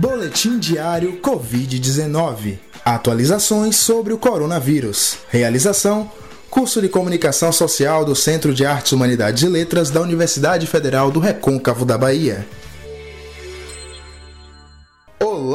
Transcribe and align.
Boletim 0.00 0.58
Diário 0.58 1.20
Covid-19. 1.20 2.56
Atualizações 2.82 3.76
sobre 3.76 4.14
o 4.14 4.16
coronavírus. 4.16 5.18
Realização: 5.28 6.10
Curso 6.48 6.80
de 6.80 6.88
Comunicação 6.88 7.52
Social 7.52 8.02
do 8.02 8.16
Centro 8.16 8.54
de 8.54 8.64
Artes, 8.64 8.92
Humanidades 8.92 9.42
e 9.42 9.46
Letras 9.46 9.90
da 9.90 10.00
Universidade 10.00 10.66
Federal 10.66 11.10
do 11.10 11.20
Recôncavo 11.20 11.84
da 11.84 11.98
Bahia. 11.98 12.46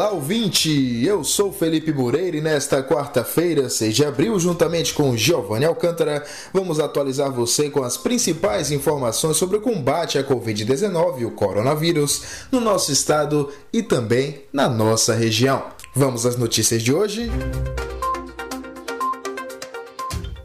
Olá, 0.05 0.13
ouvinte! 0.13 1.03
Eu 1.03 1.23
sou 1.23 1.51
Felipe 1.51 1.91
Moreira 1.91 2.37
e 2.37 2.41
nesta 2.41 2.83
quarta-feira, 2.83 3.67
6 3.67 3.95
de 3.95 4.05
abril, 4.05 4.39
juntamente 4.39 4.93
com 4.93 5.17
Giovanni 5.17 5.65
Alcântara, 5.65 6.23
vamos 6.53 6.79
atualizar 6.79 7.31
você 7.31 7.71
com 7.71 7.81
as 7.81 7.97
principais 7.97 8.69
informações 8.69 9.35
sobre 9.35 9.57
o 9.57 9.61
combate 9.61 10.19
à 10.19 10.23
Covid-19, 10.23 11.25
o 11.25 11.31
coronavírus, 11.31 12.21
no 12.51 12.59
nosso 12.59 12.91
estado 12.91 13.51
e 13.73 13.81
também 13.81 14.43
na 14.53 14.69
nossa 14.69 15.15
região. 15.15 15.71
Vamos 15.95 16.23
às 16.23 16.37
notícias 16.37 16.83
de 16.83 16.93
hoje? 16.93 17.31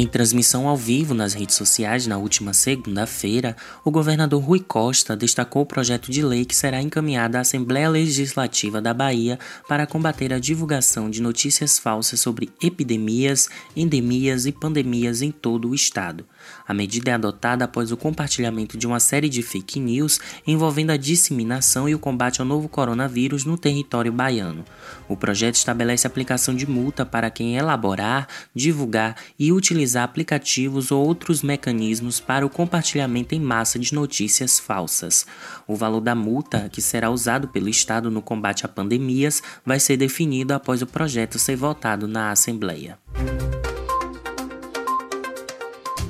Em 0.02 0.08
transmissão 0.08 0.68
ao 0.68 0.76
vivo 0.76 1.14
nas 1.14 1.36
redes 1.36 1.56
sociais 1.56 2.08
na 2.08 2.18
última 2.18 2.54
segunda-feira, 2.54 3.56
o 3.86 3.92
governador 3.92 4.42
Rui 4.42 4.60
Costa 4.60 5.16
destacou 5.16 5.62
o 5.62 5.66
projeto 5.66 6.12
de 6.12 6.24
lei 6.24 6.44
que 6.44 6.56
será 6.56 6.82
encaminhado 6.82 7.38
à 7.38 7.42
Assembleia 7.42 7.88
Legislativa 7.88 8.82
da 8.82 8.96
Bahia 8.96 9.38
para 9.68 9.86
combater 9.86 10.34
a 10.34 10.40
divulgação 10.40 11.08
de 11.08 11.22
notícias 11.22 11.78
falsas 11.78 12.20
sobre 12.20 12.50
epidemias, 12.64 13.48
endemias 13.76 14.48
e 14.48 14.52
pandemias 14.52 15.22
em 15.22 15.30
todo 15.30 15.70
o 15.70 15.76
estado. 15.76 16.26
A 16.68 16.74
medida 16.74 17.12
é 17.12 17.14
adotada 17.14 17.66
após 17.66 17.92
o 17.92 17.98
compartilhamento 17.98 18.78
de 18.78 18.88
uma 18.88 19.00
série 19.00 19.30
de 19.30 19.42
fake 19.42 19.80
news 19.80 20.20
envolvendo 20.46 20.92
a 20.92 20.98
disseminação 20.98 21.88
e 21.88 21.96
o 21.96 22.00
combate 22.00 22.42
ao 22.42 22.48
novo 22.48 22.70
coronavírus 22.70 23.46
no 23.46 23.58
território 23.58 24.12
baiano. 24.12 24.64
O 25.08 25.18
projeto 25.18 25.56
estabelece 25.56 26.08
aplicação 26.08 26.56
de 26.56 26.66
multa 26.66 27.06
para 27.06 27.30
quem 27.30 27.58
elaborar, 27.58 28.28
divulgar 28.56 29.16
e 29.38 29.52
utilizar 29.52 30.04
aplicativos 30.04 30.92
ou 30.92 31.06
outros 31.06 31.42
mecanismos 31.42 32.20
para 32.20 32.46
o 32.46 32.50
compartilhamento 32.50 33.36
em 33.36 33.40
massa 33.40 33.78
de 33.78 33.94
notícias 33.94 34.60
falsas. 34.60 35.26
O 35.68 35.76
valor 35.76 36.02
da 36.02 36.16
multa, 36.16 36.70
que 36.72 36.82
será 36.82 37.10
usado 37.10 37.48
pelo 37.48 37.70
Estado 37.70 38.10
no 38.10 38.22
combate 38.22 38.66
a 38.66 38.70
pandemias, 38.70 39.44
vai 39.66 39.80
ser 39.80 39.98
definido 39.98 40.54
após 40.54 40.82
o 40.82 40.88
projeto 40.88 41.38
ser 41.38 41.56
votado 41.56 42.08
na 42.08 42.32
Assembleia. 42.32 42.98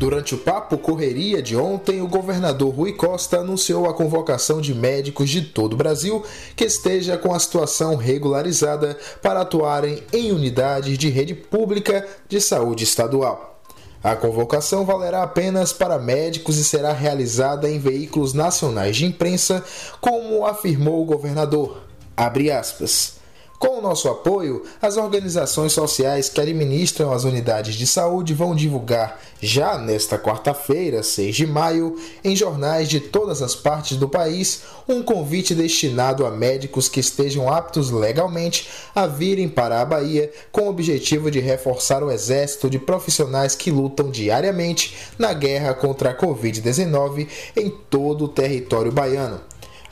Durante 0.01 0.33
o 0.33 0.39
papo 0.39 0.79
correria 0.79 1.43
de 1.43 1.55
ontem, 1.55 2.01
o 2.01 2.07
governador 2.07 2.73
Rui 2.73 2.91
Costa 2.93 3.37
anunciou 3.37 3.87
a 3.87 3.93
convocação 3.93 4.59
de 4.59 4.73
médicos 4.73 5.29
de 5.29 5.43
todo 5.43 5.73
o 5.73 5.77
Brasil 5.77 6.23
que 6.55 6.65
esteja 6.65 7.19
com 7.19 7.31
a 7.31 7.39
situação 7.39 7.95
regularizada 7.95 8.97
para 9.21 9.41
atuarem 9.41 10.01
em 10.11 10.31
unidades 10.31 10.97
de 10.97 11.07
rede 11.07 11.35
pública 11.35 12.03
de 12.27 12.41
saúde 12.41 12.83
estadual. 12.83 13.61
A 14.03 14.15
convocação 14.15 14.87
valerá 14.87 15.21
apenas 15.21 15.71
para 15.71 15.99
médicos 15.99 16.57
e 16.57 16.63
será 16.63 16.93
realizada 16.93 17.69
em 17.69 17.77
veículos 17.77 18.33
nacionais 18.33 18.97
de 18.97 19.05
imprensa, 19.05 19.63
como 20.01 20.47
afirmou 20.47 20.99
o 21.03 21.05
governador. 21.05 21.77
Abre 22.17 22.49
aspas. 22.49 23.20
Com 23.61 23.77
o 23.77 23.81
nosso 23.81 24.09
apoio, 24.09 24.63
as 24.81 24.97
organizações 24.97 25.71
sociais 25.71 26.27
que 26.27 26.41
administram 26.41 27.13
as 27.13 27.25
unidades 27.25 27.75
de 27.75 27.85
saúde 27.85 28.33
vão 28.33 28.55
divulgar, 28.55 29.21
já 29.39 29.77
nesta 29.77 30.17
quarta-feira, 30.17 31.03
6 31.03 31.35
de 31.35 31.45
maio, 31.45 31.95
em 32.23 32.35
jornais 32.35 32.89
de 32.89 32.99
todas 32.99 33.39
as 33.39 33.53
partes 33.53 33.97
do 33.97 34.09
país, 34.09 34.63
um 34.89 35.03
convite 35.03 35.53
destinado 35.53 36.25
a 36.25 36.31
médicos 36.31 36.89
que 36.89 36.99
estejam 36.99 37.53
aptos 37.53 37.91
legalmente 37.91 38.67
a 38.95 39.05
virem 39.05 39.47
para 39.47 39.79
a 39.79 39.85
Bahia 39.85 40.31
com 40.51 40.61
o 40.61 40.69
objetivo 40.69 41.29
de 41.29 41.39
reforçar 41.39 42.03
o 42.03 42.09
exército 42.09 42.67
de 42.67 42.79
profissionais 42.79 43.53
que 43.53 43.69
lutam 43.69 44.09
diariamente 44.09 44.97
na 45.19 45.33
guerra 45.33 45.75
contra 45.75 46.09
a 46.09 46.17
Covid-19 46.17 47.27
em 47.55 47.69
todo 47.69 48.25
o 48.25 48.27
território 48.27 48.91
baiano. 48.91 49.39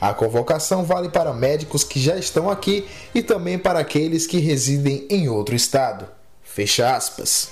A 0.00 0.14
convocação 0.14 0.82
vale 0.82 1.10
para 1.10 1.34
médicos 1.34 1.84
que 1.84 2.00
já 2.00 2.16
estão 2.16 2.48
aqui 2.48 2.86
e 3.14 3.22
também 3.22 3.58
para 3.58 3.80
aqueles 3.80 4.26
que 4.26 4.38
residem 4.38 5.06
em 5.10 5.28
outro 5.28 5.54
estado. 5.54 6.08
Fecha 6.42 6.96
aspas. 6.96 7.50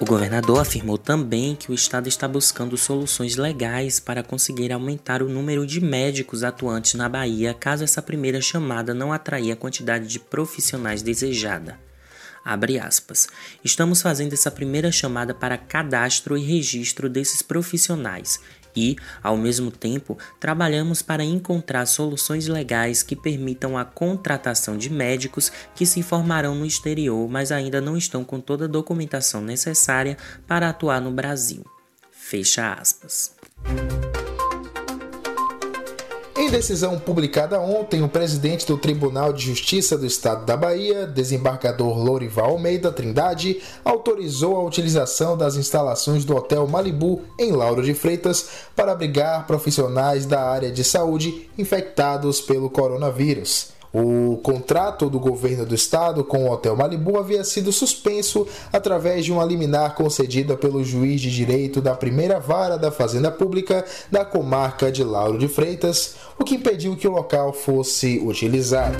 O 0.00 0.04
governador 0.04 0.58
afirmou 0.58 0.98
também 0.98 1.54
que 1.54 1.70
o 1.70 1.74
estado 1.74 2.08
está 2.08 2.26
buscando 2.26 2.76
soluções 2.76 3.36
legais 3.36 4.00
para 4.00 4.24
conseguir 4.24 4.72
aumentar 4.72 5.22
o 5.22 5.28
número 5.28 5.64
de 5.64 5.80
médicos 5.80 6.42
atuantes 6.42 6.94
na 6.94 7.08
Bahia 7.08 7.54
caso 7.54 7.84
essa 7.84 8.02
primeira 8.02 8.40
chamada 8.40 8.92
não 8.92 9.12
atrair 9.12 9.52
a 9.52 9.56
quantidade 9.56 10.08
de 10.08 10.18
profissionais 10.18 11.02
desejada. 11.02 11.78
Abre 12.44 12.80
aspas. 12.80 13.28
Estamos 13.64 14.02
fazendo 14.02 14.32
essa 14.32 14.50
primeira 14.50 14.90
chamada 14.90 15.32
para 15.32 15.56
cadastro 15.56 16.36
e 16.36 16.42
registro 16.42 17.08
desses 17.08 17.40
profissionais 17.40 18.40
e, 18.74 18.96
ao 19.22 19.36
mesmo 19.36 19.70
tempo, 19.70 20.18
trabalhamos 20.40 21.02
para 21.02 21.24
encontrar 21.24 21.86
soluções 21.86 22.46
legais 22.46 23.02
que 23.02 23.16
permitam 23.16 23.76
a 23.76 23.84
contratação 23.84 24.76
de 24.76 24.90
médicos 24.90 25.52
que 25.74 25.86
se 25.86 26.02
formarão 26.02 26.54
no 26.54 26.66
exterior, 26.66 27.28
mas 27.28 27.52
ainda 27.52 27.80
não 27.80 27.96
estão 27.96 28.24
com 28.24 28.40
toda 28.40 28.64
a 28.64 28.68
documentação 28.68 29.40
necessária 29.40 30.16
para 30.46 30.68
atuar 30.68 31.00
no 31.00 31.10
Brasil. 31.10 31.64
Fecha 32.10 32.72
aspas. 32.72 33.34
Em 36.42 36.50
decisão 36.50 36.98
publicada 36.98 37.60
ontem, 37.60 38.02
o 38.02 38.08
presidente 38.08 38.66
do 38.66 38.76
Tribunal 38.76 39.32
de 39.32 39.46
Justiça 39.46 39.96
do 39.96 40.04
Estado 40.04 40.44
da 40.44 40.56
Bahia, 40.56 41.06
desembargador 41.06 41.96
Lorival 41.96 42.50
Almeida 42.50 42.90
Trindade, 42.90 43.62
autorizou 43.84 44.56
a 44.56 44.64
utilização 44.64 45.38
das 45.38 45.54
instalações 45.54 46.24
do 46.24 46.34
Hotel 46.34 46.66
Malibu 46.66 47.22
em 47.38 47.52
Lauro 47.52 47.80
de 47.80 47.94
Freitas 47.94 48.48
para 48.74 48.90
abrigar 48.90 49.46
profissionais 49.46 50.26
da 50.26 50.42
área 50.42 50.72
de 50.72 50.82
saúde 50.82 51.48
infectados 51.56 52.40
pelo 52.40 52.68
coronavírus. 52.68 53.68
O 53.92 54.38
contrato 54.38 55.10
do 55.10 55.20
governo 55.20 55.66
do 55.66 55.74
estado 55.74 56.24
com 56.24 56.44
o 56.44 56.50
Hotel 56.50 56.74
Malibu 56.74 57.18
havia 57.18 57.44
sido 57.44 57.70
suspenso 57.70 58.48
através 58.72 59.22
de 59.24 59.32
uma 59.32 59.44
liminar 59.44 59.94
concedida 59.94 60.56
pelo 60.56 60.82
juiz 60.82 61.20
de 61.20 61.30
direito 61.30 61.80
da 61.80 61.94
primeira 61.94 62.40
vara 62.40 62.78
da 62.78 62.90
Fazenda 62.90 63.30
Pública 63.30 63.84
da 64.10 64.24
comarca 64.24 64.90
de 64.90 65.04
Lauro 65.04 65.38
de 65.38 65.46
Freitas, 65.46 66.14
o 66.38 66.44
que 66.44 66.54
impediu 66.54 66.96
que 66.96 67.06
o 67.06 67.12
local 67.12 67.52
fosse 67.52 68.18
utilizado. 68.24 68.96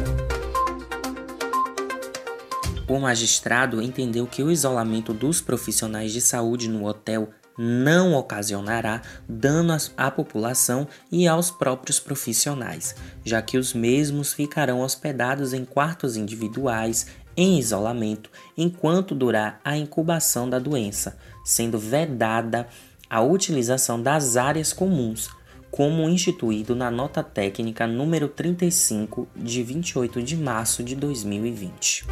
O 2.86 2.98
magistrado 2.98 3.80
entendeu 3.80 4.26
que 4.26 4.42
o 4.42 4.50
isolamento 4.50 5.14
dos 5.14 5.40
profissionais 5.40 6.12
de 6.12 6.20
saúde 6.20 6.68
no 6.68 6.84
hotel 6.86 7.30
não 7.62 8.14
ocasionará 8.14 9.02
dano 9.28 9.76
à 9.96 10.10
população 10.10 10.88
e 11.12 11.28
aos 11.28 11.48
próprios 11.48 12.00
profissionais, 12.00 12.96
já 13.24 13.40
que 13.40 13.56
os 13.56 13.72
mesmos 13.72 14.32
ficarão 14.32 14.80
hospedados 14.80 15.52
em 15.52 15.64
quartos 15.64 16.16
individuais 16.16 17.06
em 17.36 17.58
isolamento 17.58 18.30
enquanto 18.58 19.14
durar 19.14 19.60
a 19.64 19.76
incubação 19.76 20.50
da 20.50 20.58
doença, 20.58 21.16
sendo 21.44 21.78
vedada 21.78 22.66
a 23.08 23.20
utilização 23.20 24.02
das 24.02 24.36
áreas 24.36 24.72
comuns, 24.72 25.30
como 25.70 26.08
instituído 26.08 26.74
na 26.74 26.90
nota 26.90 27.22
técnica 27.22 27.86
número 27.86 28.26
35 28.26 29.28
de 29.36 29.62
28 29.62 30.20
de 30.22 30.36
março 30.36 30.82
de 30.82 30.96
2020. 30.96 32.06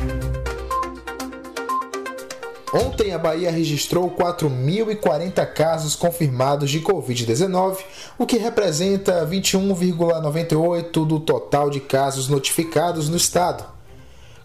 Ontem, 2.72 3.12
a 3.12 3.19
Bahia 3.19 3.50
registrou 3.50 4.08
4.040 4.12 5.44
casos 5.52 5.96
confirmados 5.96 6.70
de 6.70 6.81
Covid-19, 6.81 7.78
o 8.17 8.25
que 8.25 8.37
representa 8.37 9.26
21,98% 9.26 11.05
do 11.05 11.19
total 11.19 11.69
de 11.69 11.81
casos 11.81 12.28
notificados 12.28 13.08
no 13.08 13.17
estado. 13.17 13.64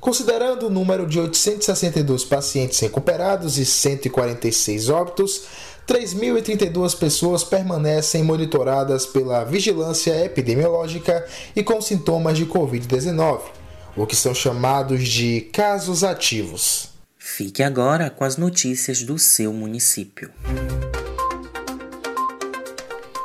Considerando 0.02 0.68
o 0.68 0.70
número 0.72 1.06
de 1.06 1.20
862 1.20 2.24
pacientes 2.24 2.80
recuperados 2.80 3.60
e 3.60 3.66
146 3.66 4.90
óbitos, 4.90 5.44
3.032 5.88 6.98
pessoas 6.98 7.44
permanecem 7.44 8.24
monitoradas 8.24 9.06
pela 9.06 9.44
vigilância 9.44 10.26
epidemiológica 10.26 11.28
e 11.56 11.64
com 11.64 11.80
sintomas 11.80 12.38
de 12.38 12.48
Covid-19, 12.48 13.42
o 13.96 14.08
que 14.08 14.16
são 14.16 14.34
chamados 14.34 15.08
de 15.08 15.42
casos 15.54 16.04
ativos. 16.04 16.95
Fique 17.28 17.64
agora 17.64 18.12
com 18.12 18.24
as 18.24 18.38
notícias 18.38 19.02
do 19.02 19.18
seu 19.18 19.52
município. 19.52 20.30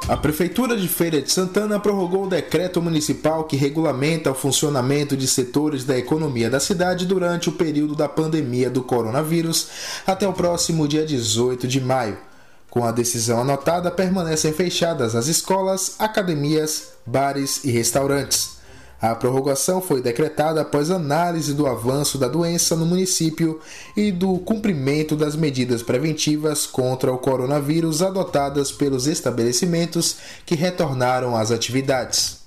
A 0.08 0.16
Prefeitura 0.16 0.74
de 0.74 0.88
Feira 0.88 1.20
de 1.20 1.30
Santana 1.30 1.78
prorrogou 1.78 2.24
o 2.24 2.28
decreto 2.28 2.80
municipal 2.80 3.44
que 3.44 3.56
regulamenta 3.56 4.30
o 4.30 4.34
funcionamento 4.34 5.14
de 5.14 5.28
setores 5.28 5.84
da 5.84 5.98
economia 5.98 6.48
da 6.48 6.58
cidade 6.58 7.04
durante 7.04 7.50
o 7.50 7.52
período 7.52 7.94
da 7.94 8.08
pandemia 8.08 8.70
do 8.70 8.82
coronavírus 8.82 9.68
até 10.06 10.26
o 10.26 10.32
próximo 10.32 10.88
dia 10.88 11.04
18 11.04 11.68
de 11.68 11.80
maio. 11.80 12.16
Com 12.70 12.84
a 12.84 12.92
decisão 12.92 13.42
anotada, 13.42 13.90
permanecem 13.90 14.54
fechadas 14.54 15.14
as 15.14 15.26
escolas, 15.26 15.96
academias, 15.98 16.94
bares 17.04 17.64
e 17.64 17.70
restaurantes. 17.70 18.59
A 19.00 19.14
prorrogação 19.14 19.80
foi 19.80 20.02
decretada 20.02 20.60
após 20.60 20.90
análise 20.90 21.54
do 21.54 21.66
avanço 21.66 22.18
da 22.18 22.28
doença 22.28 22.76
no 22.76 22.84
município 22.84 23.58
e 23.96 24.12
do 24.12 24.38
cumprimento 24.40 25.16
das 25.16 25.34
medidas 25.34 25.82
preventivas 25.82 26.66
contra 26.66 27.10
o 27.10 27.16
coronavírus 27.16 28.02
adotadas 28.02 28.70
pelos 28.70 29.06
estabelecimentos 29.06 30.18
que 30.44 30.54
retornaram 30.54 31.34
às 31.34 31.50
atividades. 31.50 32.40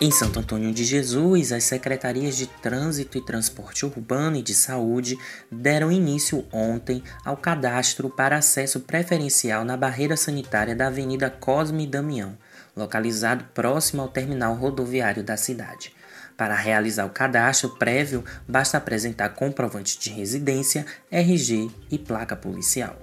Em 0.00 0.10
Santo 0.10 0.40
Antônio 0.40 0.74
de 0.74 0.84
Jesus, 0.84 1.52
as 1.52 1.64
secretarias 1.64 2.36
de 2.36 2.46
Trânsito 2.46 3.16
e 3.16 3.24
Transporte 3.24 3.86
Urbano 3.86 4.36
e 4.36 4.42
de 4.42 4.54
Saúde 4.54 5.16
deram 5.50 5.92
início 5.92 6.44
ontem 6.52 7.02
ao 7.24 7.36
cadastro 7.36 8.10
para 8.10 8.36
acesso 8.36 8.80
preferencial 8.80 9.64
na 9.64 9.76
barreira 9.76 10.16
sanitária 10.16 10.74
da 10.74 10.88
Avenida 10.88 11.30
Cosme 11.30 11.86
Damião 11.86 12.36
localizado 12.76 13.44
próximo 13.54 14.02
ao 14.02 14.08
terminal 14.08 14.54
rodoviário 14.54 15.24
da 15.24 15.36
cidade. 15.36 15.92
Para 16.36 16.54
realizar 16.54 17.06
o 17.06 17.10
cadastro 17.10 17.70
prévio, 17.70 18.22
basta 18.46 18.76
apresentar 18.76 19.30
comprovante 19.30 19.98
de 19.98 20.10
residência, 20.10 20.84
RG 21.10 21.70
e 21.90 21.98
placa 21.98 22.36
policial. 22.36 22.94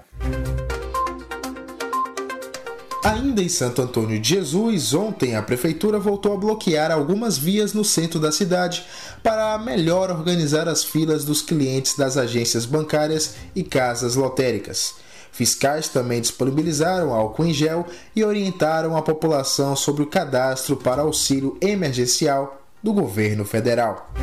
Ainda 3.03 3.41
em 3.41 3.49
Santo 3.49 3.81
Antônio 3.81 4.17
de 4.17 4.29
Jesus, 4.29 4.93
ontem 4.93 5.35
a 5.35 5.41
prefeitura 5.41 5.99
voltou 5.99 6.33
a 6.33 6.37
bloquear 6.37 6.89
algumas 6.89 7.37
vias 7.37 7.73
no 7.73 7.83
centro 7.83 8.17
da 8.17 8.31
cidade 8.31 8.85
para 9.21 9.57
melhor 9.57 10.09
organizar 10.09 10.69
as 10.69 10.85
filas 10.85 11.25
dos 11.25 11.41
clientes 11.41 11.97
das 11.97 12.15
agências 12.15 12.65
bancárias 12.65 13.35
e 13.53 13.61
casas 13.61 14.15
lotéricas. 14.15 15.02
Fiscais 15.33 15.89
também 15.89 16.21
disponibilizaram 16.21 17.11
álcool 17.11 17.45
em 17.45 17.53
gel 17.53 17.87
e 18.15 18.23
orientaram 18.23 18.95
a 18.95 19.01
população 19.01 19.75
sobre 19.75 20.03
o 20.03 20.07
cadastro 20.07 20.77
para 20.77 21.01
auxílio 21.01 21.57
emergencial 21.59 22.61
do 22.83 22.93
governo 22.93 23.43
federal. 23.43 24.13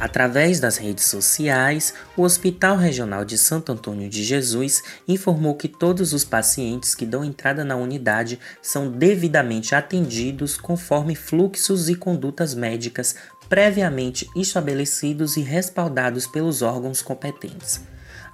Através 0.00 0.58
das 0.58 0.76
redes 0.76 1.04
sociais, 1.04 1.94
o 2.16 2.22
Hospital 2.22 2.76
Regional 2.76 3.24
de 3.24 3.38
Santo 3.38 3.70
Antônio 3.70 4.08
de 4.08 4.24
Jesus 4.24 4.82
informou 5.06 5.54
que 5.54 5.68
todos 5.68 6.12
os 6.12 6.24
pacientes 6.24 6.96
que 6.96 7.06
dão 7.06 7.24
entrada 7.24 7.64
na 7.64 7.76
unidade 7.76 8.40
são 8.60 8.90
devidamente 8.90 9.76
atendidos 9.76 10.56
conforme 10.56 11.14
fluxos 11.14 11.88
e 11.88 11.94
condutas 11.94 12.52
médicas 12.52 13.14
previamente 13.48 14.28
estabelecidos 14.34 15.36
e 15.36 15.40
respaldados 15.40 16.26
pelos 16.26 16.62
órgãos 16.62 17.00
competentes. 17.00 17.80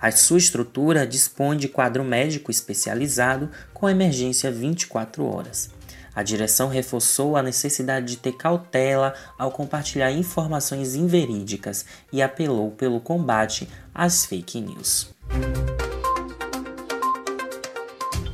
A 0.04 0.12
sua 0.12 0.36
estrutura 0.36 1.06
dispõe 1.06 1.56
de 1.56 1.66
quadro 1.66 2.04
médico 2.04 2.50
especializado 2.50 3.48
com 3.72 3.88
emergência 3.88 4.52
24 4.52 5.24
horas. 5.24 5.70
A 6.14 6.22
direção 6.22 6.68
reforçou 6.68 7.38
a 7.38 7.42
necessidade 7.42 8.08
de 8.08 8.16
ter 8.18 8.32
cautela 8.32 9.14
ao 9.38 9.50
compartilhar 9.50 10.12
informações 10.12 10.94
inverídicas 10.94 11.86
e 12.12 12.20
apelou 12.20 12.72
pelo 12.72 13.00
combate 13.00 13.66
às 13.94 14.26
fake 14.26 14.60
news. 14.60 15.08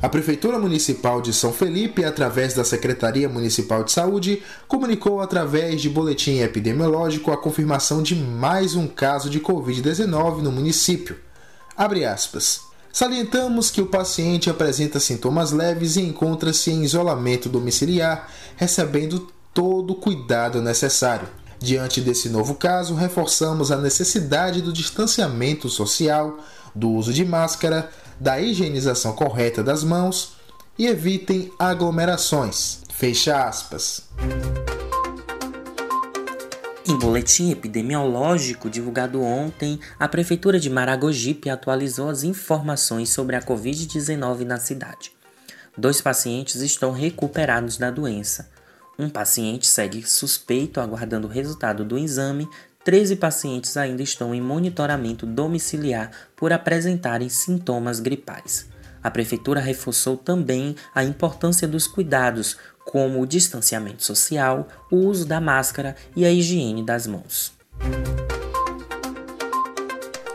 A 0.01 0.09
Prefeitura 0.09 0.59
Municipal 0.59 1.21
de 1.21 1.31
São 1.31 1.53
Felipe, 1.53 2.03
através 2.03 2.53
da 2.53 2.65
Secretaria 2.65 3.29
Municipal 3.29 3.85
de 3.85 3.93
Saúde, 3.93 4.43
comunicou 4.67 5.21
através 5.21 5.81
de 5.81 5.89
boletim 5.89 6.39
epidemiológico 6.39 7.31
a 7.31 7.37
confirmação 7.37 8.03
de 8.03 8.13
mais 8.13 8.75
um 8.75 8.87
caso 8.87 9.29
de 9.29 9.39
Covid-19 9.39 10.41
no 10.41 10.51
município. 10.51 11.30
Abre 11.81 12.05
aspas. 12.05 12.61
Salientamos 12.93 13.71
que 13.71 13.81
o 13.81 13.87
paciente 13.87 14.51
apresenta 14.51 14.99
sintomas 14.99 15.51
leves 15.51 15.95
e 15.95 16.01
encontra-se 16.01 16.69
em 16.69 16.83
isolamento 16.83 17.49
domiciliar, 17.49 18.29
recebendo 18.55 19.31
todo 19.51 19.93
o 19.93 19.95
cuidado 19.95 20.61
necessário. 20.61 21.27
Diante 21.57 21.99
desse 21.99 22.29
novo 22.29 22.53
caso, 22.53 22.93
reforçamos 22.93 23.71
a 23.71 23.77
necessidade 23.77 24.61
do 24.61 24.71
distanciamento 24.71 25.69
social, 25.69 26.37
do 26.75 26.91
uso 26.91 27.11
de 27.11 27.25
máscara, 27.25 27.89
da 28.19 28.39
higienização 28.39 29.13
correta 29.13 29.63
das 29.63 29.83
mãos 29.83 30.33
e 30.77 30.85
evitem 30.85 31.51
aglomerações. 31.57 32.81
Fecha 32.93 33.47
aspas. 33.47 34.03
Boletim 37.01 37.49
epidemiológico 37.49 38.69
divulgado 38.69 39.23
ontem, 39.23 39.79
a 39.97 40.07
Prefeitura 40.07 40.59
de 40.59 40.69
Maragogipe 40.69 41.49
atualizou 41.49 42.11
as 42.11 42.21
informações 42.21 43.09
sobre 43.09 43.35
a 43.35 43.41
Covid-19 43.41 44.41
na 44.41 44.57
cidade. 44.57 45.11
Dois 45.75 45.99
pacientes 45.99 46.61
estão 46.61 46.91
recuperados 46.91 47.75
da 47.75 47.89
doença. 47.89 48.51
Um 48.99 49.09
paciente 49.09 49.65
segue 49.65 50.07
suspeito 50.07 50.79
aguardando 50.79 51.25
o 51.25 51.31
resultado 51.31 51.83
do 51.83 51.97
exame. 51.97 52.47
13 52.83 53.15
pacientes 53.15 53.75
ainda 53.77 54.03
estão 54.03 54.35
em 54.35 54.39
monitoramento 54.39 55.25
domiciliar 55.25 56.11
por 56.35 56.53
apresentarem 56.53 57.29
sintomas 57.29 57.99
gripais. 57.99 58.67
A 59.03 59.09
Prefeitura 59.09 59.59
reforçou 59.59 60.17
também 60.17 60.75
a 60.93 61.03
importância 61.03 61.67
dos 61.67 61.87
cuidados 61.87 62.57
como 62.85 63.21
o 63.21 63.25
distanciamento 63.25 64.03
social, 64.03 64.67
o 64.91 64.97
uso 64.97 65.25
da 65.25 65.39
máscara 65.39 65.95
e 66.15 66.25
a 66.25 66.31
higiene 66.31 66.83
das 66.83 67.07
mãos. 67.07 67.51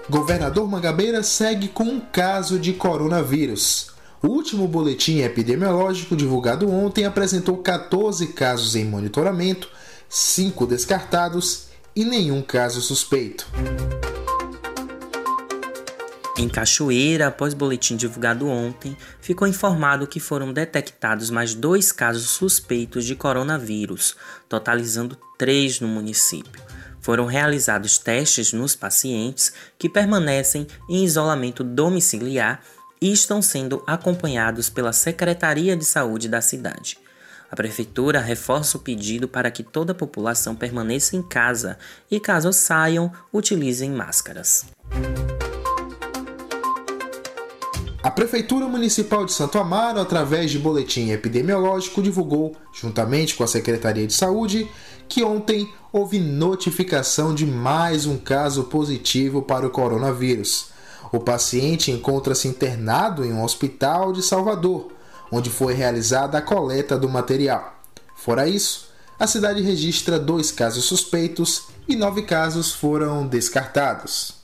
Governador 0.08 0.68
Mangabeira 0.68 1.22
segue 1.22 1.68
com 1.68 1.84
um 1.84 2.00
caso 2.00 2.58
de 2.58 2.72
coronavírus. 2.72 3.88
O 4.22 4.28
último 4.28 4.66
boletim 4.66 5.18
epidemiológico 5.18 6.16
divulgado 6.16 6.70
ontem 6.70 7.04
apresentou 7.04 7.58
14 7.58 8.28
casos 8.28 8.76
em 8.76 8.84
monitoramento, 8.84 9.68
5 10.08 10.66
descartados 10.66 11.66
e 11.94 12.04
nenhum 12.04 12.40
caso 12.40 12.80
suspeito. 12.80 13.46
Em 16.38 16.50
Cachoeira, 16.50 17.28
após 17.28 17.54
boletim 17.54 17.96
divulgado 17.96 18.46
ontem, 18.46 18.94
ficou 19.22 19.48
informado 19.48 20.06
que 20.06 20.20
foram 20.20 20.52
detectados 20.52 21.30
mais 21.30 21.54
dois 21.54 21.90
casos 21.90 22.28
suspeitos 22.28 23.06
de 23.06 23.16
coronavírus, 23.16 24.14
totalizando 24.46 25.16
três 25.38 25.80
no 25.80 25.88
município. 25.88 26.62
Foram 27.00 27.24
realizados 27.24 27.96
testes 27.96 28.52
nos 28.52 28.76
pacientes 28.76 29.52
que 29.78 29.88
permanecem 29.88 30.66
em 30.90 31.04
isolamento 31.04 31.64
domiciliar 31.64 32.60
e 33.00 33.10
estão 33.10 33.40
sendo 33.40 33.82
acompanhados 33.86 34.68
pela 34.68 34.92
Secretaria 34.92 35.74
de 35.74 35.86
Saúde 35.86 36.28
da 36.28 36.42
cidade. 36.42 36.98
A 37.50 37.56
prefeitura 37.56 38.20
reforça 38.20 38.76
o 38.76 38.80
pedido 38.80 39.26
para 39.26 39.50
que 39.50 39.62
toda 39.62 39.92
a 39.92 39.94
população 39.94 40.54
permaneça 40.54 41.16
em 41.16 41.22
casa 41.22 41.78
e, 42.10 42.20
caso 42.20 42.52
saiam, 42.52 43.10
utilizem 43.32 43.90
máscaras. 43.90 44.66
A 48.06 48.10
Prefeitura 48.12 48.68
Municipal 48.68 49.24
de 49.24 49.32
Santo 49.32 49.58
Amaro, 49.58 49.98
através 49.98 50.52
de 50.52 50.60
boletim 50.60 51.10
epidemiológico, 51.10 52.00
divulgou, 52.00 52.54
juntamente 52.72 53.34
com 53.34 53.42
a 53.42 53.48
Secretaria 53.48 54.06
de 54.06 54.12
Saúde, 54.12 54.70
que 55.08 55.24
ontem 55.24 55.68
houve 55.92 56.20
notificação 56.20 57.34
de 57.34 57.44
mais 57.44 58.06
um 58.06 58.16
caso 58.16 58.62
positivo 58.62 59.42
para 59.42 59.66
o 59.66 59.70
coronavírus. 59.70 60.68
O 61.10 61.18
paciente 61.18 61.90
encontra-se 61.90 62.46
internado 62.46 63.24
em 63.24 63.32
um 63.32 63.42
hospital 63.42 64.12
de 64.12 64.22
Salvador, 64.22 64.92
onde 65.32 65.50
foi 65.50 65.74
realizada 65.74 66.38
a 66.38 66.42
coleta 66.42 66.96
do 66.96 67.08
material. 67.08 67.74
Fora 68.14 68.46
isso, 68.46 68.88
a 69.18 69.26
cidade 69.26 69.62
registra 69.62 70.16
dois 70.16 70.52
casos 70.52 70.84
suspeitos 70.84 71.64
e 71.88 71.96
nove 71.96 72.22
casos 72.22 72.70
foram 72.70 73.26
descartados. 73.26 74.36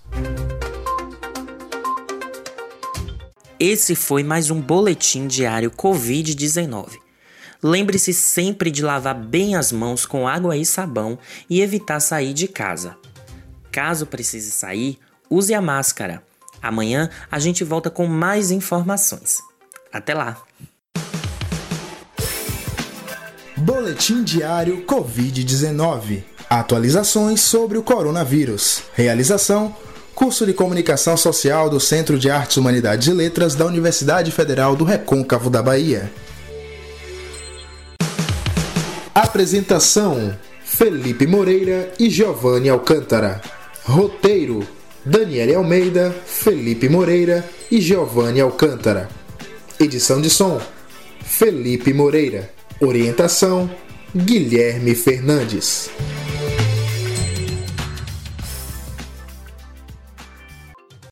Esse 3.65 3.95
foi 3.95 4.25
mais 4.25 4.51
um 4.51 4.61
boletim 4.61 5.29
diário 5.29 5.71
Covid-19. 5.71 6.99
Lembre-se 7.63 8.13
sempre 8.13 8.73
de 8.73 8.83
lavar 8.83 9.15
bem 9.15 9.55
as 9.55 9.71
mãos 9.71 10.05
com 10.05 10.27
água 10.27 10.57
e 10.57 10.67
sabão 10.67 11.17
e 11.49 11.61
evitar 11.61 12.01
sair 12.01 12.35
de 12.35 12.49
casa. 12.49 12.97
Caso 13.71 14.05
precise 14.05 14.51
sair, 14.51 14.99
use 15.31 15.55
a 15.55 15.63
máscara. 15.63 16.25
Amanhã 16.61 17.09
a 17.31 17.39
gente 17.39 17.63
volta 17.63 17.89
com 17.89 18.05
mais 18.05 18.51
informações. 18.51 19.39
Até 19.93 20.13
lá! 20.13 20.43
Boletim 23.59 24.25
Diário 24.25 24.85
Covid-19 24.87 26.25
Atualizações 26.51 27.41
sobre 27.41 27.79
o 27.79 27.83
coronavírus. 27.83 28.83
Realização 28.93 29.75
curso 30.15 30.47
de 30.47 30.53
Comunicação 30.53 31.17
Social 31.17 31.69
do 31.69 31.81
Centro 31.81 32.19
de 32.19 32.31
Artes, 32.31 32.57
Humanidades 32.57 33.09
e 33.09 33.13
Letras 33.13 33.55
da 33.55 33.67
Universidade 33.67 34.31
Federal 34.31 34.77
do 34.77 34.85
Recôncavo 34.85 35.51
da 35.51 35.63
Bahia. 35.63 36.11
Apresentação: 39.15 40.37
Felipe 40.65 41.27
Moreira 41.27 41.93
e 41.99 42.09
Giovanni 42.09 42.69
Alcântara. 42.69 43.41
Roteiro: 43.85 44.67
Daniele 45.05 45.55
Almeida, 45.55 46.15
Felipe 46.25 46.89
Moreira 46.89 47.45
e 47.71 47.81
Giovanni 47.81 48.41
Alcântara. 48.41 49.09
Edição 49.79 50.21
de 50.21 50.31
som: 50.31 50.61
Felipe 51.23 51.93
Moreira. 51.93 52.51
Orientação: 52.81 53.71
Guilherme 54.15 54.95
Fernandes. 54.95 55.91